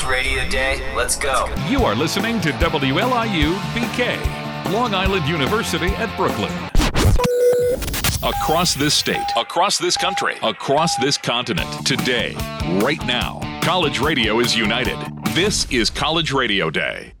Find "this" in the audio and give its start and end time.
8.74-8.94, 9.78-9.96, 10.96-11.18, 15.34-15.70